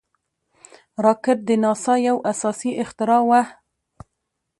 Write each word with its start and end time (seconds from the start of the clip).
راکټ 1.05 1.37
د 1.45 1.49
ناسا 1.63 1.93
یو 2.07 2.17
اساسي 2.31 2.71
اختراع 2.83 3.21
وه 3.29 3.41